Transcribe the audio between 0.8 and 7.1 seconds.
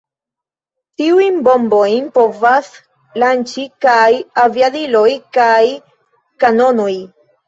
Tiujn bombojn povas lanĉi kaj aviadiloj kaj kanonoj.